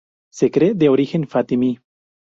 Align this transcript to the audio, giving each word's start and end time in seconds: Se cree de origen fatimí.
Se 0.33 0.49
cree 0.49 0.73
de 0.73 0.89
origen 0.89 1.27
fatimí. 1.27 1.79